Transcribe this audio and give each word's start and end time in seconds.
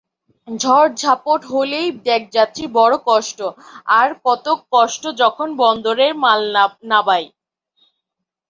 ঝড়-ঝাপট 0.47 1.41
হলেই 1.51 1.87
ডেকযাত্রীর 2.05 2.69
বড় 2.77 2.95
কষ্ট, 3.07 3.39
আর 3.97 4.09
কতক 4.25 4.57
কষ্ট 4.73 5.03
যখন 5.21 5.47
বন্দরে 5.61 6.07
মাল 6.23 6.41
নাবায়। 6.91 7.27